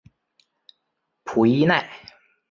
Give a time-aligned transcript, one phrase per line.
[1.25, 1.87] 普伊奈。